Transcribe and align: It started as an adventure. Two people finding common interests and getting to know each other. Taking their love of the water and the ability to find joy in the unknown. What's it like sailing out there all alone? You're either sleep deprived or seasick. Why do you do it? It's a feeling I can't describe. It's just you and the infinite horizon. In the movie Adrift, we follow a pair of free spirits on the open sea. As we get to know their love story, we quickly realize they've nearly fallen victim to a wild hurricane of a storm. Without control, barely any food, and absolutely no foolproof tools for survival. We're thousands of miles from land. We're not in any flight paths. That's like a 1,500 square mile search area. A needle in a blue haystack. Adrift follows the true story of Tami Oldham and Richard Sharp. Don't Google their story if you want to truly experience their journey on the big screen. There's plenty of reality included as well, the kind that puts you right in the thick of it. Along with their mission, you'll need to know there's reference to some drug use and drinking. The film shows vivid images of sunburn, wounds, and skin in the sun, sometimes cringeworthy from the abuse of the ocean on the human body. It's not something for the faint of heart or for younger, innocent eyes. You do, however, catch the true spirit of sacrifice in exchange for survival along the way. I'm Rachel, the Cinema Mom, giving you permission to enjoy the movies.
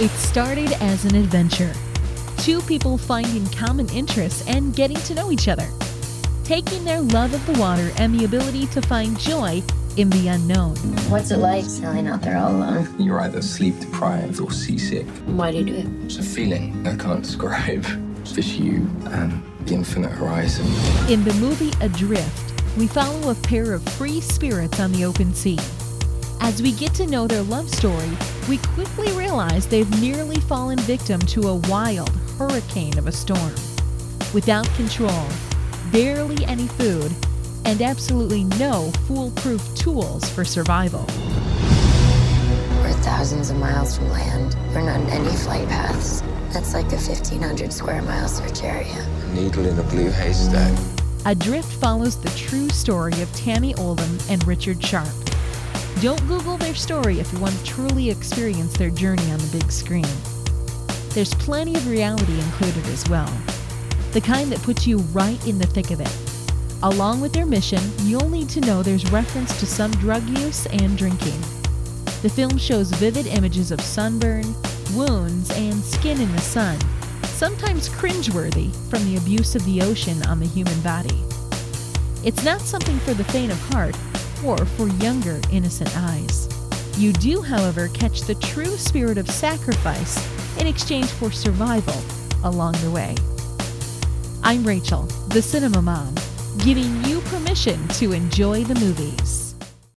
It 0.00 0.10
started 0.10 0.72
as 0.80 1.04
an 1.04 1.16
adventure. 1.16 1.72
Two 2.36 2.60
people 2.62 2.96
finding 2.96 3.46
common 3.48 3.88
interests 3.90 4.46
and 4.46 4.74
getting 4.74 4.96
to 4.98 5.14
know 5.14 5.32
each 5.32 5.48
other. 5.48 5.68
Taking 6.44 6.84
their 6.84 7.00
love 7.00 7.34
of 7.34 7.44
the 7.46 7.58
water 7.60 7.90
and 7.98 8.18
the 8.18 8.24
ability 8.24 8.66
to 8.68 8.80
find 8.82 9.18
joy 9.18 9.62
in 9.96 10.08
the 10.10 10.28
unknown. 10.28 10.76
What's 11.10 11.32
it 11.32 11.38
like 11.38 11.64
sailing 11.64 12.06
out 12.06 12.22
there 12.22 12.38
all 12.38 12.52
alone? 12.52 12.88
You're 13.00 13.20
either 13.20 13.42
sleep 13.42 13.80
deprived 13.80 14.40
or 14.40 14.52
seasick. 14.52 15.06
Why 15.26 15.50
do 15.50 15.58
you 15.58 15.64
do 15.64 15.74
it? 15.74 15.86
It's 16.04 16.18
a 16.18 16.22
feeling 16.22 16.86
I 16.86 16.94
can't 16.96 17.22
describe. 17.22 17.84
It's 18.20 18.32
just 18.32 18.56
you 18.56 18.88
and 19.06 19.42
the 19.66 19.74
infinite 19.74 20.12
horizon. 20.12 20.66
In 21.10 21.24
the 21.24 21.34
movie 21.34 21.72
Adrift, 21.80 22.76
we 22.76 22.86
follow 22.86 23.30
a 23.30 23.34
pair 23.34 23.72
of 23.72 23.82
free 23.82 24.20
spirits 24.20 24.78
on 24.78 24.92
the 24.92 25.04
open 25.04 25.34
sea. 25.34 25.58
As 26.40 26.62
we 26.62 26.72
get 26.72 26.94
to 26.94 27.06
know 27.06 27.26
their 27.26 27.42
love 27.42 27.68
story, 27.68 28.10
we 28.48 28.58
quickly 28.58 29.10
realize 29.12 29.66
they've 29.66 30.00
nearly 30.00 30.40
fallen 30.40 30.78
victim 30.78 31.20
to 31.20 31.48
a 31.48 31.56
wild 31.68 32.10
hurricane 32.38 32.96
of 32.98 33.06
a 33.06 33.12
storm. 33.12 33.54
Without 34.32 34.66
control, 34.74 35.26
barely 35.92 36.44
any 36.46 36.66
food, 36.66 37.12
and 37.64 37.82
absolutely 37.82 38.44
no 38.44 38.90
foolproof 39.06 39.62
tools 39.74 40.28
for 40.30 40.44
survival. 40.44 41.04
We're 42.82 42.92
thousands 43.02 43.50
of 43.50 43.56
miles 43.56 43.96
from 43.96 44.08
land. 44.08 44.56
We're 44.74 44.82
not 44.82 45.00
in 45.00 45.08
any 45.08 45.36
flight 45.36 45.68
paths. 45.68 46.22
That's 46.52 46.72
like 46.72 46.86
a 46.86 46.96
1,500 46.96 47.72
square 47.72 48.00
mile 48.02 48.28
search 48.28 48.62
area. 48.62 49.06
A 49.22 49.34
needle 49.34 49.66
in 49.66 49.78
a 49.78 49.82
blue 49.82 50.10
haystack. 50.10 50.78
Adrift 51.26 51.70
follows 51.74 52.18
the 52.18 52.30
true 52.30 52.70
story 52.70 53.20
of 53.20 53.28
Tami 53.32 53.78
Oldham 53.78 54.18
and 54.30 54.46
Richard 54.46 54.82
Sharp. 54.82 55.27
Don't 56.00 56.24
Google 56.28 56.56
their 56.56 56.76
story 56.76 57.18
if 57.18 57.32
you 57.32 57.40
want 57.40 57.58
to 57.58 57.64
truly 57.64 58.08
experience 58.08 58.72
their 58.74 58.88
journey 58.88 59.32
on 59.32 59.38
the 59.38 59.58
big 59.58 59.72
screen. 59.72 60.06
There's 61.08 61.34
plenty 61.34 61.74
of 61.74 61.88
reality 61.88 62.38
included 62.38 62.86
as 62.86 63.08
well, 63.08 63.28
the 64.12 64.20
kind 64.20 64.52
that 64.52 64.62
puts 64.62 64.86
you 64.86 64.98
right 64.98 65.44
in 65.44 65.58
the 65.58 65.66
thick 65.66 65.90
of 65.90 66.00
it. 66.00 66.16
Along 66.84 67.20
with 67.20 67.32
their 67.32 67.46
mission, 67.46 67.80
you'll 68.02 68.28
need 68.28 68.48
to 68.50 68.60
know 68.60 68.80
there's 68.80 69.10
reference 69.10 69.58
to 69.58 69.66
some 69.66 69.90
drug 69.90 70.22
use 70.28 70.66
and 70.66 70.96
drinking. 70.96 71.40
The 72.22 72.32
film 72.32 72.58
shows 72.58 72.92
vivid 72.92 73.26
images 73.26 73.72
of 73.72 73.80
sunburn, 73.80 74.54
wounds, 74.94 75.50
and 75.50 75.82
skin 75.82 76.20
in 76.20 76.30
the 76.30 76.40
sun, 76.40 76.78
sometimes 77.24 77.88
cringeworthy 77.88 78.72
from 78.88 79.04
the 79.04 79.16
abuse 79.16 79.56
of 79.56 79.64
the 79.64 79.82
ocean 79.82 80.24
on 80.26 80.38
the 80.38 80.46
human 80.46 80.80
body. 80.80 81.20
It's 82.22 82.44
not 82.44 82.60
something 82.60 83.00
for 83.00 83.14
the 83.14 83.24
faint 83.24 83.50
of 83.50 83.58
heart 83.70 83.96
or 84.44 84.56
for 84.56 84.88
younger, 85.02 85.40
innocent 85.50 85.90
eyes. 85.96 86.48
You 86.96 87.12
do, 87.12 87.42
however, 87.42 87.88
catch 87.88 88.22
the 88.22 88.34
true 88.36 88.76
spirit 88.76 89.18
of 89.18 89.30
sacrifice 89.30 90.16
in 90.58 90.66
exchange 90.66 91.06
for 91.06 91.30
survival 91.30 92.00
along 92.44 92.72
the 92.82 92.90
way. 92.90 93.14
I'm 94.42 94.64
Rachel, 94.64 95.02
the 95.28 95.42
Cinema 95.42 95.82
Mom, 95.82 96.14
giving 96.58 97.04
you 97.04 97.20
permission 97.22 97.86
to 97.88 98.12
enjoy 98.12 98.64
the 98.64 98.74
movies. 98.80 99.47